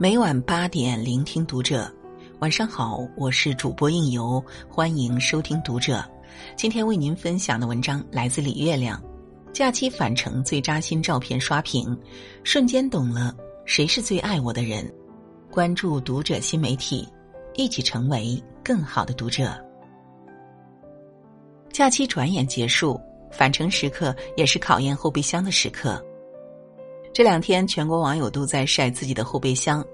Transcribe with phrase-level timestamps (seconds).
[0.00, 1.92] 每晚八点，聆听读者。
[2.38, 6.08] 晚上好，我是主播应由，欢迎收听读者。
[6.54, 9.02] 今天为您分享的文章来自李月亮。
[9.52, 11.98] 假期返程最扎心照片刷屏，
[12.44, 13.34] 瞬间懂了
[13.64, 14.88] 谁是最爱我的人。
[15.50, 17.04] 关注读者新媒体，
[17.54, 19.52] 一起成为更好的读者。
[21.72, 23.00] 假期转眼结束，
[23.32, 26.00] 返程时刻也是考验后备箱的时刻。
[27.12, 29.84] 这两天，全国网友都在晒自己的后备箱，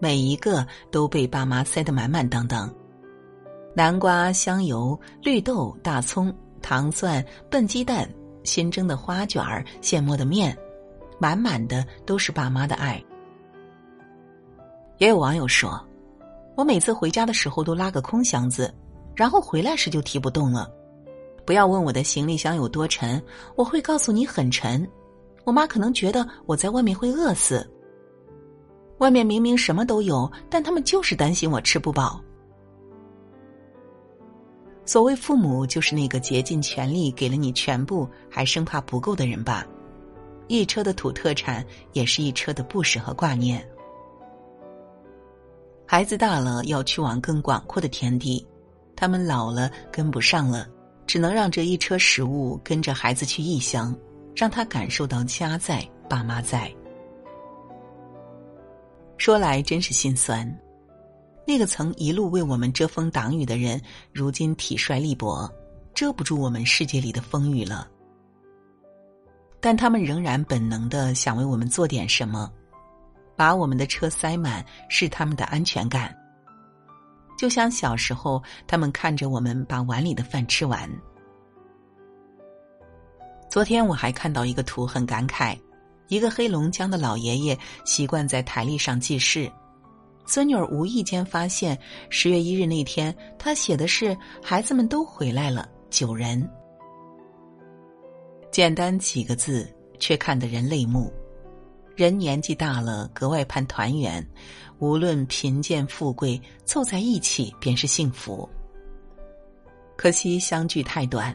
[0.00, 2.72] 每一个都被爸妈塞得满满当当。
[3.74, 8.08] 南瓜、香油、绿豆、大葱、糖蒜、笨鸡蛋、
[8.42, 10.56] 新蒸的花卷儿、现磨的面，
[11.18, 13.02] 满满的都是爸妈的爱。
[14.98, 15.80] 也有网友说
[16.56, 18.72] ：“我每次回家的时候都拉个空箱子，
[19.14, 20.70] 然后回来时就提不动了。
[21.44, 23.22] 不要问我的行李箱有多沉，
[23.56, 24.88] 我会告诉你很沉。”
[25.44, 27.68] 我妈可能觉得我在外面会饿死。
[28.98, 32.20] 外面明明什么都有，但他们就是担心我吃不饱。
[34.86, 39.66] 所谓父母，就是那个竭尽全力给了你全部，还生怕不够的人吧。
[40.46, 43.66] 一车的土特产，也是一车的不舍和挂念。
[45.86, 48.46] 孩子大了，要去往更广阔的天地；
[48.94, 50.68] 他们老了，跟不上了，
[51.06, 53.96] 只能让这一车食物跟着孩子去异乡。
[54.34, 56.72] 让他感受到家在，爸妈在。
[59.16, 60.46] 说来真是心酸，
[61.46, 63.80] 那个曾一路为我们遮风挡雨的人，
[64.12, 65.48] 如今体衰力薄，
[65.94, 67.88] 遮不住我们世界里的风雨了。
[69.60, 72.52] 但他们仍然本能的想为我们做点什么，
[73.36, 76.14] 把我们的车塞满是他们的安全感。
[77.38, 80.90] 就像小时候，他们看着我们把碗里的饭吃完。
[83.54, 85.56] 昨天我还看到一个图，很感慨：
[86.08, 89.48] 一个黑龙江的老爷爷习惯在台历上记事，
[90.26, 91.78] 孙女儿无意间发现
[92.10, 96.50] 十月一日那天，他写的是“孩子们都回来了，九人”。
[98.50, 101.12] 简单几个字，却看得人泪目。
[101.94, 104.28] 人年纪大了，格外盼团圆，
[104.80, 108.50] 无论贫贱富贵，凑在一起便是幸福。
[109.96, 111.32] 可惜相聚太短。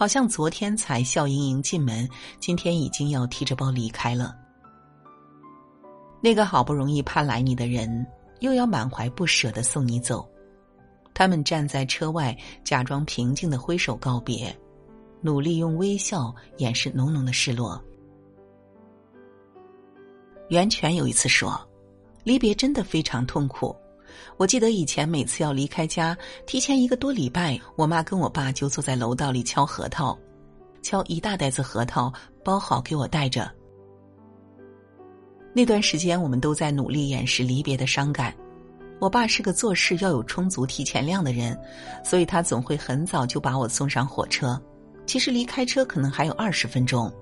[0.00, 4.34] 好像昨天才笑盈盈进门，今天已经要提着包离开了。
[6.22, 8.06] 那个好不容易盼来你的人，
[8.38, 10.26] 又要满怀不舍的送你走。
[11.12, 12.34] 他们站在车外，
[12.64, 14.58] 假装平静的挥手告别，
[15.20, 17.78] 努力用微笑掩饰浓浓的失落。
[20.48, 21.60] 袁泉有一次说
[22.24, 23.76] ：“离别真的非常痛苦。”
[24.36, 26.16] 我记得以前每次要离开家，
[26.46, 30.18] 提前一个多礼拜，我妈跟我爸就坐在楼道里敲核桃，
[30.82, 32.12] 敲一大袋子核桃，
[32.44, 33.50] 包好给我带着。
[35.52, 38.34] 那段时间，我们都在努力掩饰离别的伤感。
[39.00, 41.58] 我爸是个做事要有充足提前量的人，
[42.04, 44.60] 所以他总会很早就把我送上火车。
[45.06, 47.12] 其实离开车可能还有二十分钟，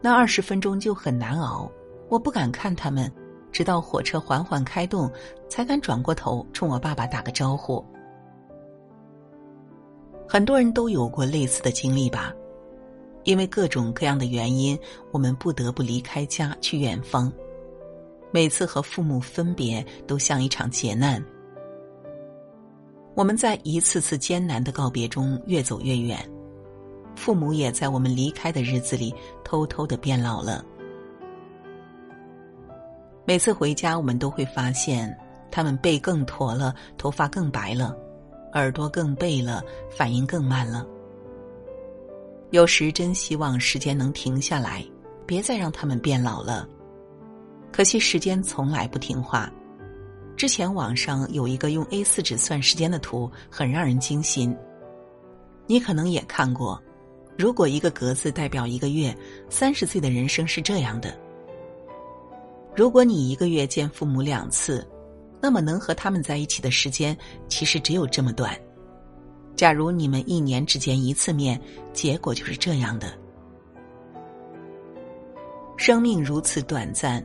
[0.00, 1.70] 那二十分钟就很难熬，
[2.08, 3.12] 我不敢看他们。
[3.52, 5.10] 直到火车缓缓开动，
[5.48, 7.84] 才敢转过头冲我爸爸打个招呼。
[10.26, 12.32] 很多人都有过类似的经历吧，
[13.24, 14.78] 因为各种各样的原因，
[15.10, 17.30] 我们不得不离开家去远方。
[18.30, 21.22] 每次和父母分别，都像一场劫难。
[23.14, 26.18] 我们在一次次艰难的告别中越走越远，
[27.14, 29.14] 父母也在我们离开的日子里
[29.44, 30.64] 偷偷的变老了。
[33.24, 35.16] 每次回家，我们都会发现
[35.50, 37.96] 他们背更驼了，头发更白了，
[38.54, 39.62] 耳朵更背了，
[39.96, 40.84] 反应更慢了。
[42.50, 44.84] 有时真希望时间能停下来，
[45.24, 46.68] 别再让他们变老了。
[47.70, 49.50] 可惜时间从来不听话。
[50.36, 54.54] 之前网上有一个用 A 四纸算时间的图，很让人惊心。
[55.68, 56.82] 你可能也看过，
[57.38, 59.16] 如果一个格子代表一个月，
[59.48, 61.16] 三十岁的人生是这样的。
[62.74, 64.86] 如果你一个月见父母两次，
[65.40, 67.16] 那么能和他们在一起的时间
[67.46, 68.58] 其实只有这么短。
[69.54, 71.60] 假如你们一年只见一次面，
[71.92, 73.12] 结果就是这样的。
[75.76, 77.22] 生命如此短暂，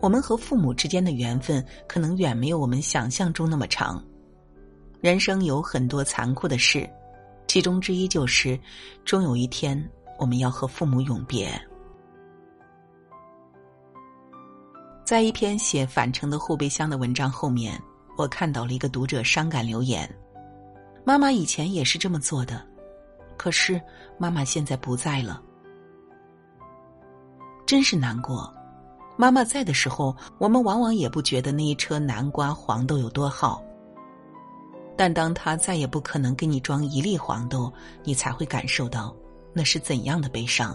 [0.00, 4.04] 我们和父母之间的缘分可能远没有我们想象中那么长。
[5.00, 6.88] 人生有很多残酷的事，
[7.46, 8.58] 其中之一就是，
[9.04, 9.82] 终有一天
[10.18, 11.50] 我们要和父母永别。
[15.10, 17.76] 在一篇写返程的后备箱的文章后面，
[18.16, 20.08] 我看到了一个读者伤感留言
[21.04, 22.64] ：“妈妈以前也是这么做的，
[23.36, 23.82] 可是
[24.18, 25.42] 妈妈现在不在了，
[27.66, 28.54] 真是难过。
[29.16, 33.60] 妈妈在的时候，我们往往也不觉得那一车南瓜、黄豆有多好。
[34.96, 37.72] 但当他再也不可能给你装一粒黄豆，
[38.04, 39.12] 你才会感受到
[39.52, 40.72] 那是怎样的悲伤。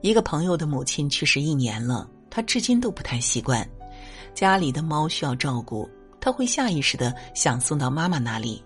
[0.00, 3.68] 一个朋友的母亲去世一年了，他至今都不太习惯。
[4.32, 5.88] 家里的猫需要照顾，
[6.20, 8.64] 他会下意识的想送到妈妈那里。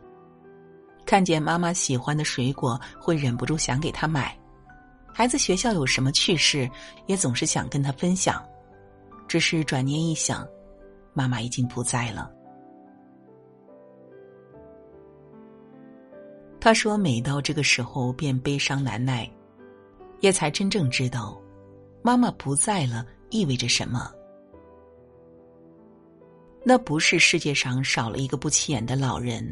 [1.06, 4.38] 看见妈妈喜欢的水果，会忍不住想给她买。
[5.12, 6.70] 孩子学校有什么趣事，
[7.06, 8.42] 也总是想跟他分享。
[9.26, 10.46] 只是转念一想，
[11.14, 12.30] 妈妈已经不在了。
[16.60, 19.28] 他说：“每到这个时候，便悲伤难耐。”
[20.22, 21.36] 也才真正知道，
[22.00, 24.10] 妈妈不在了意味着什么。
[26.64, 29.44] 那不是世界上少了一个不起眼的老人，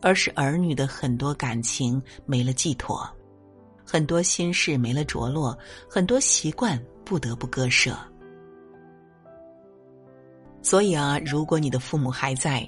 [0.00, 3.04] 而是儿女的很多感情没了寄托，
[3.84, 5.58] 很多心事没了着落，
[5.90, 7.98] 很多习惯不得不割舍。
[10.62, 12.64] 所以啊，如果你的父母还在，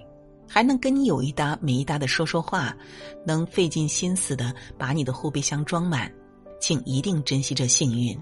[0.49, 2.77] 还能跟你有一搭没一搭的说说话，
[3.25, 6.13] 能费尽心思的把你的后备箱装满。
[6.59, 8.19] 请一定珍惜这幸运。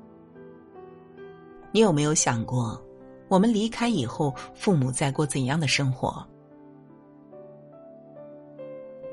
[1.72, 2.80] 你有没有想过，
[3.28, 6.24] 我们离开以后，父母在过怎样的生活？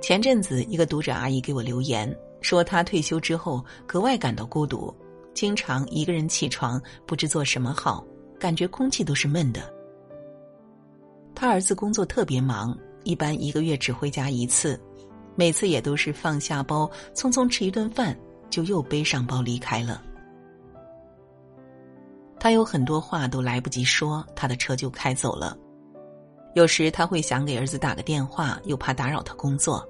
[0.02, 4.94] 前阵子，一个读者阿姨给我留言，说她退休之后格外感到孤独，
[5.34, 8.06] 经常一个人起床不知做什么好，
[8.40, 9.62] 感觉空气都是闷的。
[11.34, 14.80] 他儿子工作特别忙，一般一个月只回家一次，
[15.36, 18.16] 每次也都是放下包，匆匆吃一顿饭。
[18.52, 20.00] 就又背上包离开了。
[22.40, 25.58] 他有很多话都来不及说，他的车就开走了。
[26.54, 29.88] 有时他会想给儿子打个电话，又怕打扰他工作。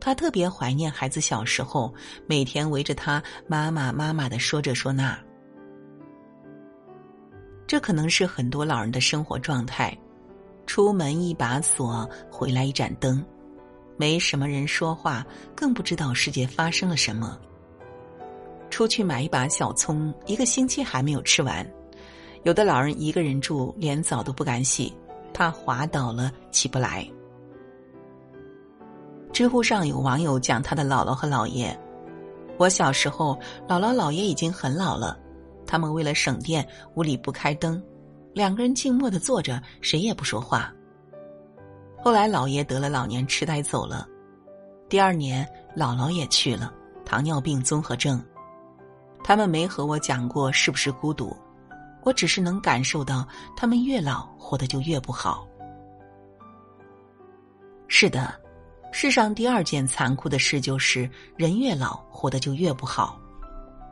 [0.00, 1.92] 他特别怀念孩子小时候，
[2.24, 5.18] 每天围着他妈妈妈妈的说这说那。
[7.66, 9.96] 这可能是很多老人的生活状态：
[10.66, 13.24] 出门一把锁，回来一盏灯，
[13.96, 17.36] 没什么人说话，更不知道世界发生了什么。
[18.78, 21.68] 出去买一把小葱，一个星期还没有吃完。
[22.44, 24.94] 有的老人一个人住，连澡都不敢洗，
[25.34, 27.04] 怕滑倒了起不来。
[29.32, 31.76] 知乎上有网友讲他的姥姥和姥爷
[32.56, 33.36] ：“我小时候，
[33.66, 35.18] 姥姥姥爷已经很老了，
[35.66, 36.64] 他们为了省电，
[36.94, 37.82] 屋里不开灯，
[38.32, 40.72] 两个人静默的坐着，谁也不说话。
[42.00, 44.06] 后来姥爷得了老年痴呆走了，
[44.88, 45.44] 第二年
[45.76, 46.72] 姥姥也去了，
[47.04, 48.24] 糖尿病综合症。”
[49.28, 51.36] 他们没和我讲过是不是孤独，
[52.02, 55.46] 我只是能感受到他们越老活得就越不好。
[57.88, 58.34] 是的，
[58.90, 63.20] 世上第二件残酷的事就是人越老活得就越不好，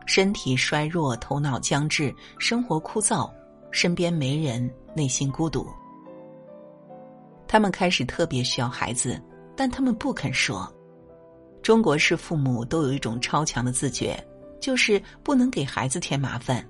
[0.06, 3.30] 身体衰弱，头脑僵滞，生活枯燥，
[3.70, 5.68] 身边没人，内心孤独。
[7.46, 9.22] 他们开始特别需要孩子，
[9.54, 10.66] 但他们不肯说。
[11.62, 14.18] 中国式父母都有一种超强的自觉。
[14.60, 16.64] 就是不能给孩子添麻烦。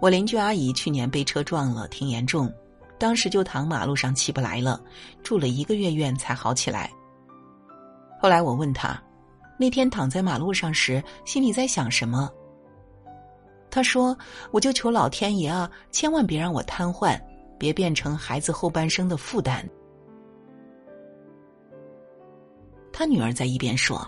[0.00, 2.52] 我邻居阿姨去年被车撞了，挺严重，
[2.98, 4.82] 当时就躺马路上起不来了，
[5.22, 6.90] 住了一个月院才好起来。
[8.18, 9.00] 后来我问她，
[9.58, 12.30] 那天躺在马路上时心里在想什么？
[13.70, 14.16] 他说
[14.50, 17.20] ：“我就求老天爷啊，千万别让我瘫痪，
[17.58, 19.64] 别变成孩子后半生的负担。”
[22.90, 24.04] 他女儿在一边说。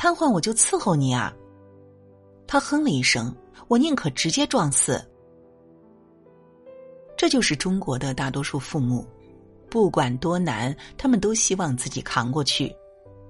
[0.00, 1.30] 瘫痪我就伺候你啊！
[2.46, 3.36] 他哼了一声，
[3.68, 4.98] 我宁可直接撞死。
[7.18, 9.06] 这就是中国的大多数父母，
[9.68, 12.74] 不管多难，他们都希望自己扛过去，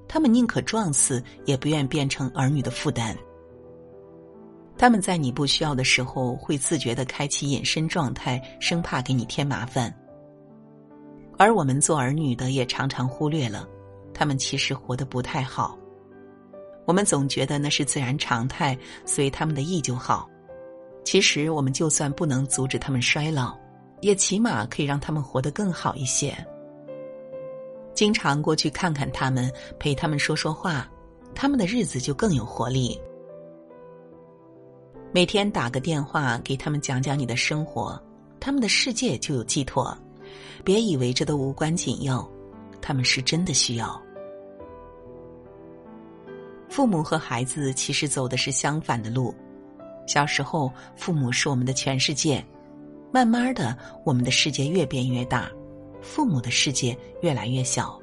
[0.06, 3.18] 他们宁可撞死，也不愿变成儿女的负担。
[4.78, 9.92] 他们在你不需要的时候，会自觉的开启隐身状态，生怕给你添麻烦。
[11.36, 13.68] 而我们做儿女的，也常常忽略了，
[14.14, 15.76] 他们其实活得不太好。
[16.90, 20.28] 我们总觉得那是自然常态，随他们的意就好。
[21.04, 23.56] 其实，我们就算不能阻止他们衰老，
[24.00, 26.37] 也起码可以让他们活得更好一些。
[27.94, 30.90] 经常过去看看他们，陪他们说说话，
[31.32, 33.00] 他们的日子就更有活力。
[35.12, 37.97] 每天打个电话给他们讲讲你的生活，
[38.40, 39.97] 他们的世界就有寄托。
[40.64, 42.28] 别以为这都无关紧要，
[42.82, 44.02] 他们是真的需要。
[46.70, 49.34] 父母和孩子其实走的是相反的路。
[50.06, 52.42] 小时候，父母是我们的全世界，
[53.12, 55.50] 慢慢的，我们的世界越变越大，
[56.00, 58.00] 父母的世界越来越小。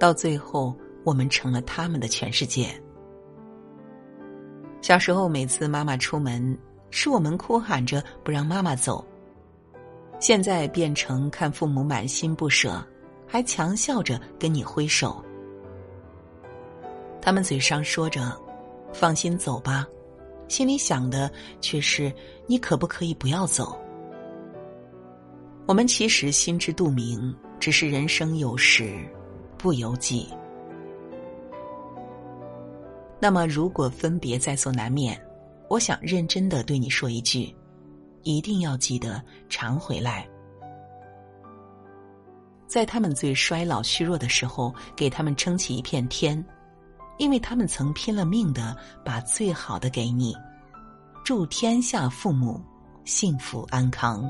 [0.00, 2.68] 到最后，我们成了他们的全世界。
[4.82, 6.56] 小时候，每次妈妈出门，
[6.90, 9.04] 是我们哭喊着不让妈妈走；
[10.18, 12.84] 现在变成看父母满心不舍，
[13.28, 15.24] 还强笑着跟你挥手。
[17.28, 18.34] 他们嘴上说着
[18.90, 19.86] “放心走吧”，
[20.48, 21.30] 心里想的
[21.60, 22.10] 却是
[22.48, 23.78] “你可不可以不要走”。
[25.68, 29.06] 我们其实心知肚明，只是人生有时
[29.58, 30.26] 不由己。
[33.20, 35.22] 那么，如果分别在所难免，
[35.68, 37.54] 我想认真的对你说一句：
[38.22, 40.26] 一定要记得常回来。
[42.66, 46.42] 在他们最衰老虚弱的时候，给他们撑起一片天。
[47.18, 50.34] 因为他们曾拼了命的把最好的给你，
[51.24, 52.60] 祝天下父母
[53.04, 54.22] 幸福安康。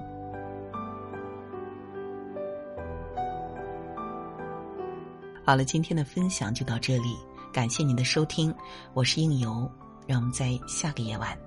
[5.45, 7.16] 好了，今天的分享就到这里，
[7.52, 8.54] 感谢您的收听，
[8.92, 9.71] 我是应由，
[10.07, 11.38] 让我们在下个夜晚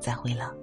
[0.00, 0.61] 再会了。